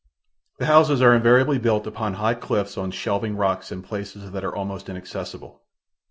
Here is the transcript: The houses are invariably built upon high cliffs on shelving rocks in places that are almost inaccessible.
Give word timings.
The 0.57 0.65
houses 0.65 0.99
are 1.03 1.13
invariably 1.13 1.59
built 1.59 1.85
upon 1.85 2.13
high 2.15 2.33
cliffs 2.33 2.75
on 2.75 2.89
shelving 2.89 3.37
rocks 3.37 3.71
in 3.71 3.83
places 3.83 4.31
that 4.31 4.43
are 4.43 4.55
almost 4.55 4.89
inaccessible. 4.89 5.61